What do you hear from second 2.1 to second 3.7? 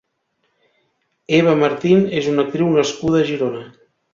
és una actriu nascuda a Girona.